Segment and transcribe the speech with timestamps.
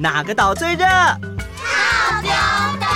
[0.00, 0.86] 哪个岛最热？
[0.86, 2.30] 套丁
[2.80, 2.86] 岛。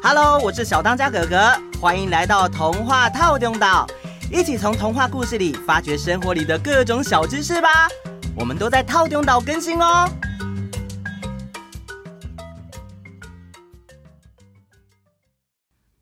[0.00, 3.84] Hello，我是小当家哥哥，欢迎来到童话套丁岛，
[4.30, 7.88] 一起从童话故事里发掘生活里的各种小知识吧。
[8.36, 10.08] 我们都在套丁岛更新哦。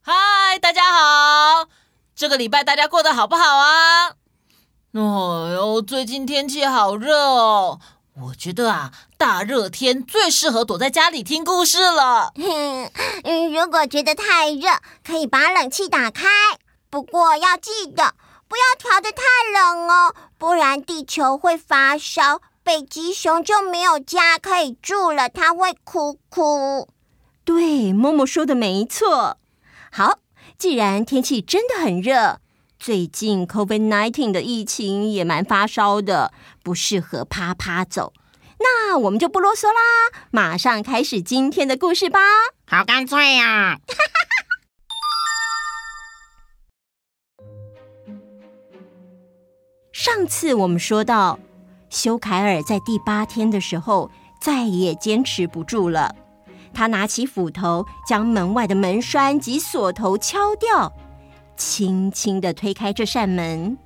[0.03, 1.71] 嗨，大家好，
[2.15, 4.09] 这个礼拜大家过得好不好啊？
[4.93, 5.01] 哎
[5.55, 7.81] 哟，最近天气好热哦。
[8.23, 12.33] 我觉得啊，大热天最适合躲在家里听故事了。
[12.37, 14.69] 嗯，如果觉得太热，
[15.07, 16.29] 可以把冷气打开。
[16.91, 18.15] 不过要记得，
[18.49, 26.89] 不要调得太冷哦，不然地球会发烧，北极熊就没有家可以住了，它会哭哭。
[27.45, 29.39] 对，默默说的没错。
[29.91, 30.19] 好，
[30.59, 32.41] 既然天气真的很热，
[32.81, 38.15] 最近 COVID-19 的疫情也蛮发烧的，不适合趴趴走。
[38.59, 42.19] 那我们就不啰嗦啦，马上开始今天的故事吧。
[42.67, 43.79] 好干脆呀！
[49.93, 51.39] 上次我们说到，
[51.91, 54.11] 修凯尔在第八天的时候
[54.41, 56.15] 再也坚持不住了。
[56.73, 60.91] 他拿起斧头，将门外的门栓及锁头敲掉，
[61.61, 63.77] 轻轻地推开这扇门。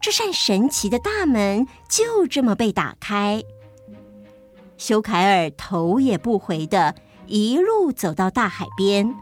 [0.00, 3.42] 这扇神奇的大门就这么被打开。
[4.78, 6.94] 修凯尔头也不回地
[7.26, 9.14] 一路走到大海边。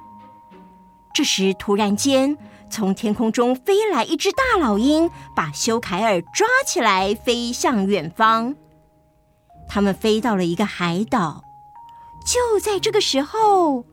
[1.13, 2.39] 这时，突然间，
[2.71, 8.55] 从天空中飞来一只大老鹰，把修凯尔抓起来，飞向远方。
[9.69, 11.43] 他们飞到了一个海岛。
[12.25, 13.85] 就在这个时候，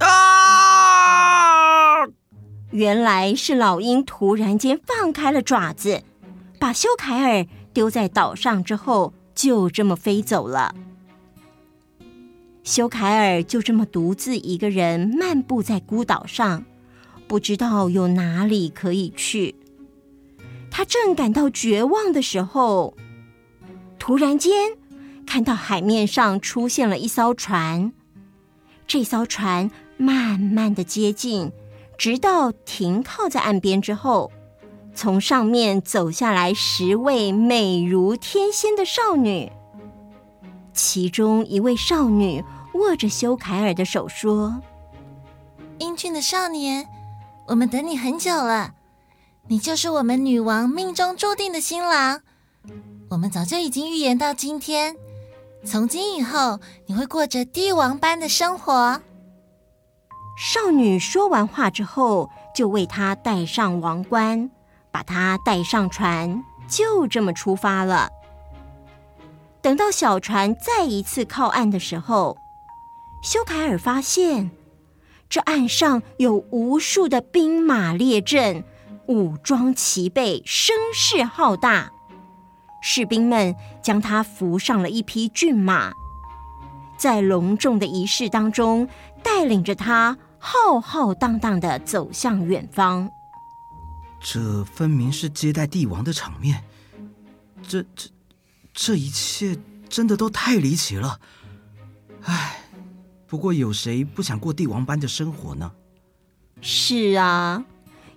[0.00, 1.55] 啊！
[2.76, 6.02] 原来是老鹰突然间放开了爪子，
[6.58, 10.74] 把修凯尔丢在岛上之后，就这么飞走了。
[12.64, 16.66] 修凯尔就这么独自一个人漫步在孤岛上，
[17.26, 19.54] 不知道有哪里可以去。
[20.70, 22.94] 他正感到绝望的时候，
[23.98, 24.52] 突然间。
[25.26, 27.92] 看到海面上出现了一艘船，
[28.86, 31.50] 这艘船慢慢的接近，
[31.98, 34.30] 直到停靠在岸边之后，
[34.94, 39.50] 从上面走下来十位美如天仙的少女。
[40.72, 44.60] 其中一位少女握着修凯尔的手说
[45.78, 46.86] ：“英俊的少年，
[47.46, 48.74] 我们等你很久了，
[49.48, 52.20] 你就是我们女王命中注定的新郎。
[53.08, 54.96] 我们早就已经预言到今天。”
[55.64, 59.00] 从今以后，你会过着帝王般的生活。
[60.36, 64.50] 少女说完话之后，就为他戴上王冠，
[64.90, 68.10] 把他带上船，就这么出发了。
[69.62, 72.36] 等到小船再一次靠岸的时候，
[73.22, 74.50] 修凯尔发现
[75.30, 78.62] 这岸上有无数的兵马列阵，
[79.06, 81.90] 武装齐备，声势浩大。
[82.82, 85.92] 士兵们将他扶上了一匹骏马，
[86.98, 88.86] 在隆重的仪式当中，
[89.24, 90.16] 带领着他
[90.48, 93.10] 浩浩荡荡的走向远方。
[94.20, 96.62] 这分明是接待帝王的场面，
[97.66, 98.08] 这这
[98.72, 99.58] 这一切
[99.88, 101.18] 真的都太离奇了。
[102.22, 102.60] 唉，
[103.26, 105.72] 不过有谁不想过帝王般的生活呢？
[106.60, 107.64] 是啊，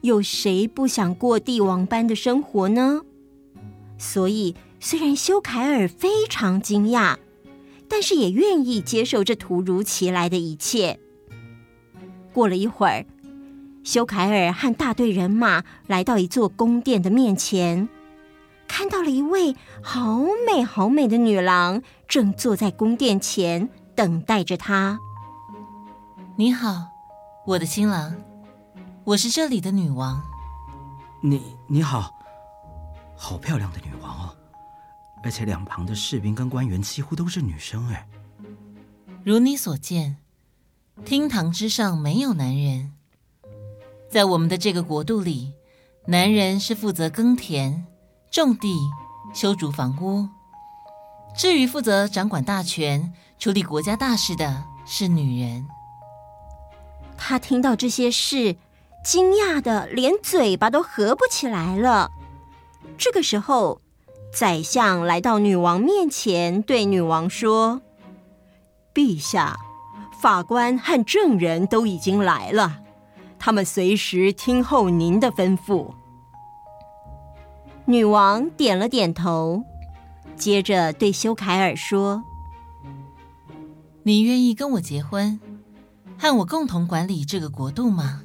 [0.01, 3.01] 有谁不想过帝王般的生活呢？
[3.97, 7.17] 所以，虽然修凯尔非常惊讶，
[7.87, 10.99] 但是也愿意接受这突如其来的一切。
[12.33, 13.05] 过了一会儿，
[13.83, 17.89] 修凯尔和大队人马来到一座宫殿的面前，
[18.67, 24.99] 看到了一位好美好美的女郎，正坐在宫殿前等待着他。
[26.35, 26.87] 你好，
[27.45, 28.15] 我的新郎，
[29.03, 30.21] 我是这里的女王。
[31.21, 32.15] 你你好。
[33.21, 34.35] 好漂亮的女王哦，
[35.21, 38.07] 而且两旁的士兵跟官员几乎都是女生哎。
[39.25, 40.15] 如你所见，
[41.05, 42.93] 厅堂之上没有男人。
[44.09, 45.53] 在我们的这个国度里，
[46.05, 47.85] 男人是负责耕田、
[48.31, 48.75] 种地、
[49.33, 50.27] 修筑房屋。
[51.35, 55.67] 至于负责掌管大权、处理国家大事的是女人。
[57.17, 58.55] 他听到这些事，
[59.03, 62.11] 惊讶的连嘴巴都合不起来了。
[62.97, 63.81] 这个时候，
[64.33, 67.81] 宰相来到女王面前，对女王说
[68.93, 69.57] ：“陛下，
[70.19, 72.81] 法官和证人都已经来了，
[73.39, 75.93] 他们随时听候您的吩咐。”
[77.85, 79.63] 女王点了点头，
[80.35, 82.23] 接着对修凯尔说
[84.03, 85.39] ：“你愿意跟我结婚，
[86.17, 88.21] 和我共同管理这个国度吗？”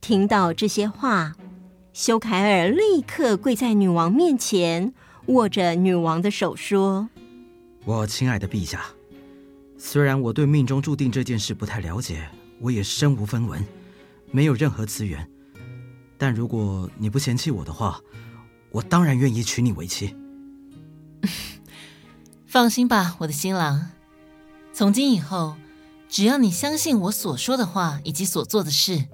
[0.00, 1.34] 听到这些话，
[1.92, 4.94] 修凯尔立刻跪在女王面前，
[5.26, 7.08] 握着女王的手说
[7.84, 8.84] ：“我亲爱的陛下，
[9.78, 12.28] 虽然我对命中注定这件事不太了解，
[12.60, 13.64] 我也身无分文，
[14.30, 15.28] 没有任何资源，
[16.18, 18.00] 但如果你不嫌弃我的话，
[18.70, 20.16] 我当然愿意娶你为妻。
[22.46, 23.90] 放心吧，我的新郎，
[24.72, 25.56] 从今以后，
[26.08, 29.06] 只要你相信我所说的话以及所做的事。”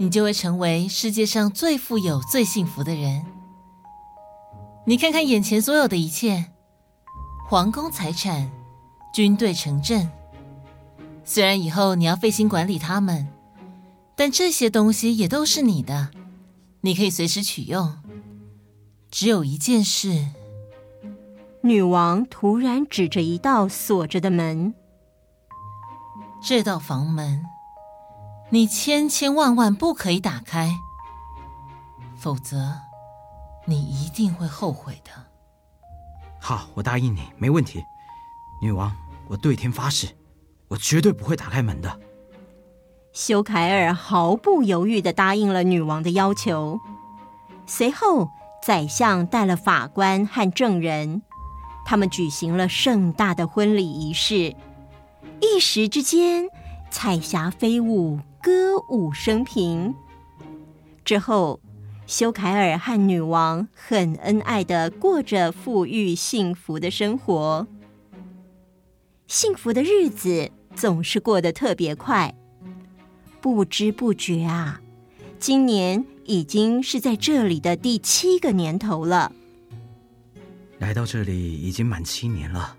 [0.00, 3.22] 你就会成为世界上最富有、最幸福的人。
[4.86, 6.46] 你看看眼前所有的一切，
[7.46, 8.50] 皇宫财产、
[9.12, 10.08] 军队城镇，
[11.24, 13.28] 虽然以后你要费心管理他们，
[14.14, 16.10] 但这些东西也都是你的，
[16.82, 17.98] 你可以随时取用。
[19.10, 20.28] 只有一件事，
[21.62, 24.74] 女王突然指着一道锁着的门，
[26.42, 27.44] 这道房门。
[28.50, 30.76] 你千千万万不可以打开，
[32.16, 32.80] 否则
[33.64, 35.10] 你一定会后悔的。
[36.40, 37.84] 好，我答应你，没问题。
[38.60, 38.92] 女王，
[39.28, 40.08] 我对天发誓，
[40.68, 42.00] 我绝对不会打开门的。
[43.12, 46.78] 修凯尔毫不犹豫地答应了女王的要求。
[47.66, 48.28] 随后，
[48.62, 51.22] 宰相带了法官和证人，
[51.84, 54.54] 他们举行了盛大的婚礼仪式。
[55.40, 56.48] 一时之间，
[56.90, 58.20] 彩霞飞舞。
[58.42, 59.94] 歌舞升平
[61.04, 61.60] 之后，
[62.06, 67.66] 修凯尔和女王很恩爱的过着富裕幸福的生活。
[69.30, 72.34] 幸福的日子总是过得特别快，
[73.40, 74.80] 不知不觉啊，
[75.38, 79.30] 今年已经是在这里的第七个年头了。
[80.80, 82.76] 来到这里已经满七年了，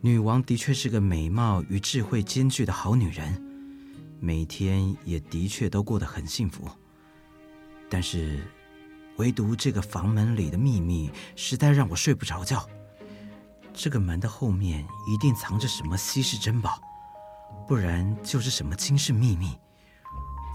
[0.00, 3.40] 女王的确是个美貌与智慧兼具的好女人。
[4.18, 6.68] 每天也的确都过得很幸福，
[7.88, 8.40] 但是
[9.18, 12.68] 唯独这个房门里的秘密实在让我睡不着觉。
[13.78, 16.80] 这个门的后面一定藏着什么稀世珍宝，
[17.68, 19.56] 不然就是什么惊世秘密，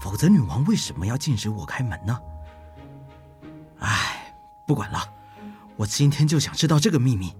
[0.02, 2.18] 否则女王为什么要禁止我开门呢？
[3.78, 4.34] 唉，
[4.66, 5.00] 不管了，
[5.76, 7.34] 我今天就想知道这个秘密。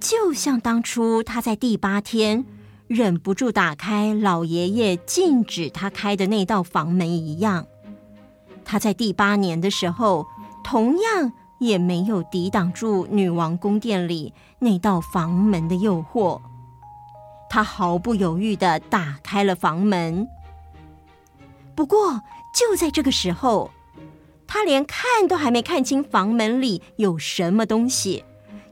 [0.00, 2.44] 就像当初他在第八天。
[2.88, 7.66] 忍不住打开老爷爷禁止他开的那道房门一样，
[8.64, 10.26] 他在第八年的时候，
[10.64, 16.40] 同样也没有抵挡住女王宫殿里那道房门的诱惑。
[17.50, 20.28] 他毫不犹豫地打开了房门。
[21.74, 22.22] 不过
[22.54, 23.70] 就在这个时候，
[24.46, 28.24] 他连看都还没看清房门里有什么东西，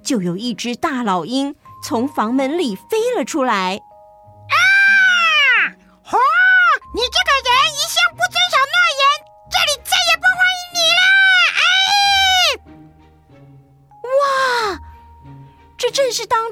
[0.03, 1.55] 就有一只大老鹰
[1.85, 3.81] 从房门里飞了出来。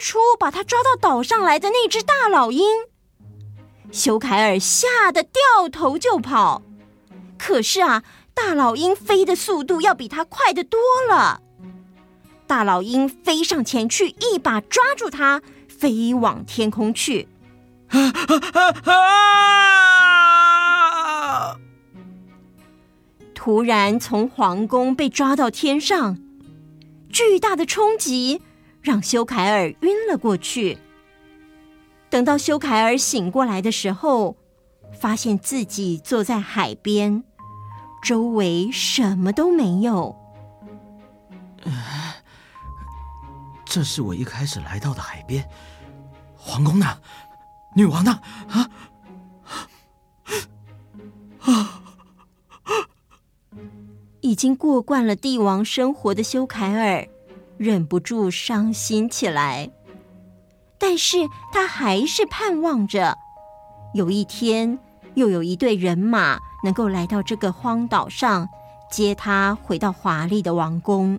[0.04, 2.62] 初把他抓到岛上来的那只大老鹰。
[3.90, 6.60] 修凯尔吓得掉头就跑，
[7.38, 8.02] 可是啊，
[8.34, 10.78] 大老鹰飞的速度要比他快得多
[11.08, 11.40] 了。
[12.46, 17.26] 大老鹰飞上前去，一把抓住他，飞往天空去。
[23.34, 26.18] 突然从皇宫被抓到天上，
[27.10, 28.42] 巨大的冲击
[28.84, 30.78] 让修凯尔晕了过去。
[32.10, 34.36] 等到修凯尔醒过来的时候，
[34.92, 37.24] 发现自己坐在海边，
[38.02, 40.14] 周围什么都没有。
[43.64, 45.48] 这是我一开始来到的海边，
[46.36, 47.00] 皇宫呢？
[47.74, 48.20] 女王呢？
[48.50, 48.70] 啊
[51.40, 51.80] 啊！
[54.20, 57.08] 已经过惯了帝王生活的修凯尔
[57.56, 59.70] 忍不住伤心起来，
[60.78, 63.16] 但是他还是盼望着
[63.94, 64.78] 有一天
[65.14, 68.48] 又有一队人马能够来到这个荒岛上，
[68.90, 71.18] 接他回到华丽的王宫。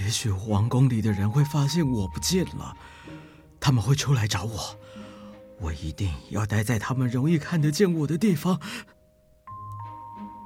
[0.00, 2.76] 也许王宫里的人会发现我不见了，
[3.58, 4.76] 他们会出来找我。
[5.58, 8.60] 我一定要待在他们容易看得见我的地方。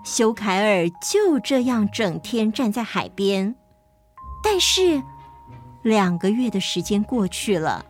[0.05, 3.57] 修凯尔就这样整天站在海边，
[4.43, 5.03] 但是
[5.83, 7.85] 两个月的时间过去了，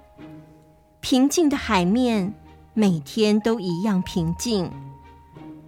[1.01, 2.35] 平静的海面
[2.75, 4.71] 每天都一样平静。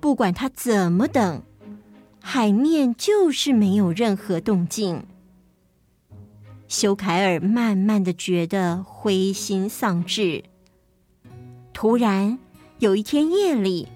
[0.00, 1.42] 不管他怎么等，
[2.20, 5.04] 海面就是没有任何动静。
[6.66, 10.44] 修凯尔慢慢的觉得灰心丧志。
[11.72, 12.38] 突然
[12.78, 13.88] 有一天夜里，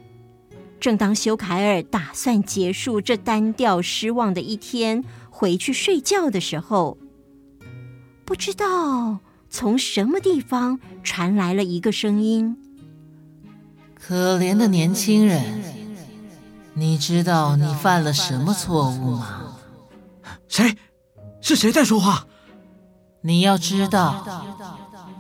[0.78, 5.05] 正当修凯尔打算结束这单调失望的一天，
[5.38, 6.97] 回去睡觉的时候，
[8.25, 9.19] 不知道
[9.50, 12.57] 从什么地方传来了一个声音
[13.95, 15.62] ：“可怜的年轻人，
[16.73, 19.59] 你知道你犯了什么错误吗
[20.49, 20.75] ？”“谁？
[21.43, 22.26] 是谁在说话
[23.21, 24.25] ？”“你要知道，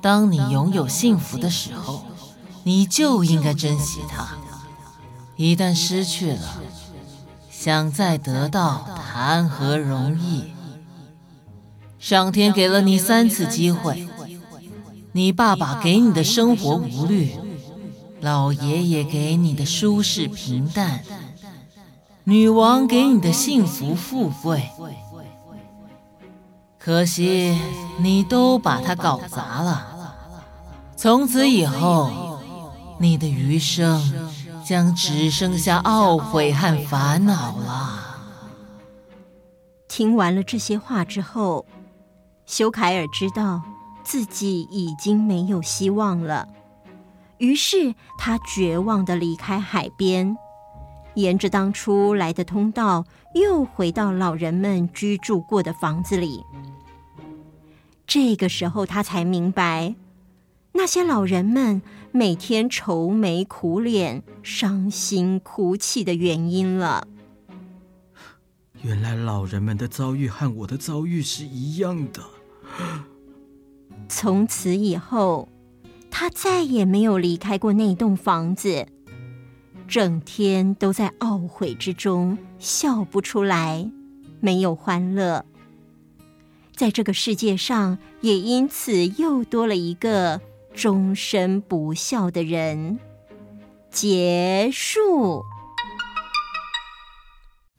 [0.00, 2.06] 当你拥有幸福的时候，
[2.64, 4.28] 你就应该珍惜它。
[5.36, 6.62] 一旦失去了，
[7.50, 10.52] 想再得到，谈何容易？”
[11.98, 14.06] 上天给了你三次机会，
[15.12, 17.34] 你爸爸给你的生活无虑，
[18.20, 21.02] 老爷爷给你的舒适平淡，
[22.24, 24.68] 女王给你的幸福富贵，
[26.78, 27.58] 可惜
[27.98, 29.94] 你都把它搞砸了。
[30.94, 32.38] 从此以后，
[33.00, 34.30] 你的余生
[34.62, 38.05] 将只剩下懊悔和烦恼了。
[39.96, 41.64] 听完了这些话之后。
[42.44, 43.62] 修凯尔知道
[44.04, 46.46] 自己已经没有希望了，
[47.38, 50.36] 于是他绝望的离开海边，
[51.14, 56.44] 沿着当初来的通道，又回到老人们居住过的房子里。
[58.06, 59.94] 这个时候，他才明白
[60.72, 61.80] 那些老人们
[62.12, 67.08] 每天愁眉苦脸、伤心哭泣的原因了。
[68.86, 72.22] 原来老人们的遭遇和我的遭遇是一样的。
[74.08, 75.48] 从此以后，
[76.08, 78.86] 他再也没有离开过那栋房子，
[79.88, 83.90] 整天都在懊悔之中，笑不出来，
[84.38, 85.44] 没有欢乐。
[86.76, 90.40] 在这个世界上，也因此又多了一个
[90.72, 93.00] 终身不笑的人。
[93.90, 95.42] 结束。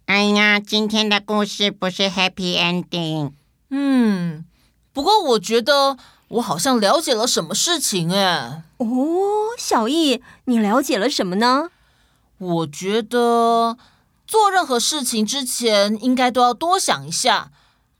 [0.07, 3.33] 哎呀，今天的故事不是 Happy Ending。
[3.69, 4.45] 嗯。
[4.93, 5.97] 不过我觉得
[6.29, 8.63] 我好像了解了什么事情哎。
[8.77, 8.87] 哦，
[9.57, 11.69] 小易，你了解了什么呢？
[12.37, 13.77] 我觉得
[14.25, 17.51] 做任何事情之前，应该都要多想一下，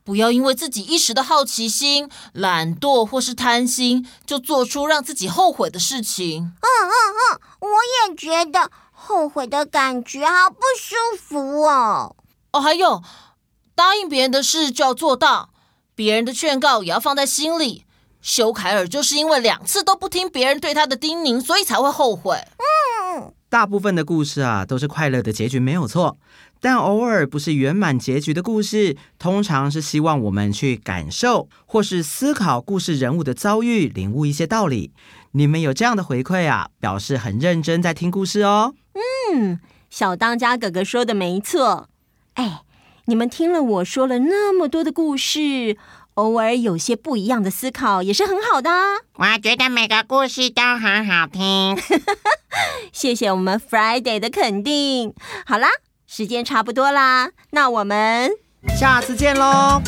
[0.05, 6.53] 不要因为自己一时的好奇心、懒惰或是贪心，就做出让自己后悔的事情。
[6.61, 6.95] 嗯嗯
[7.33, 7.67] 嗯，我
[8.07, 8.71] 也觉得
[9.07, 12.13] 后悔的感觉好不舒服哦。
[12.51, 13.01] 哦，还有，
[13.73, 15.51] 答应别人的事就要做到。
[15.95, 17.85] 别人的劝告也要放在心里。
[18.21, 22.37] 修凯尔就是因为两次都不听别人对他的叮咛，所以才会后悔。
[22.57, 26.17] 嗯，大部分的故事啊，都是快乐的结局没有错，
[26.59, 34.91] 但偶尔不是圆满结局的故事，通常是希望我们去感受或是思考故事人物的遭遇，领悟一些道理。
[35.31, 38.73] 你们有这样的回馈啊，表示很认真在听故事哦。
[39.33, 41.89] 嗯，小当家哥哥说的没错。
[42.33, 42.61] 哎。
[43.09, 45.77] 你们听了我说了那么多的故事，
[46.15, 48.97] 偶尔有些不一样的思考也是很好的啊。
[49.13, 51.77] 我觉得每个故事都很好听。
[52.91, 55.13] 谢谢我们 Friday 的肯定。
[55.45, 55.69] 好啦，
[56.05, 58.29] 时间差不多啦，那我们
[58.77, 59.81] 下次见喽。